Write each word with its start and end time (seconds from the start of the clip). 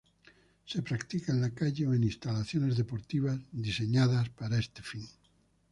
Se 0.65 0.81
practica 0.81 1.31
en 1.31 1.41
la 1.41 1.51
calle 1.51 1.85
o 1.85 1.93
en 1.93 2.03
instalaciones 2.03 2.75
deportivas 2.75 3.39
diseñadas 3.51 4.29
para 4.29 4.57
este 4.57 4.81
fin. 4.81 5.07